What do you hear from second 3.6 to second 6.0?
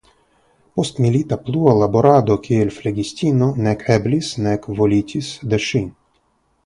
nek eblis nek volitis de ŝi.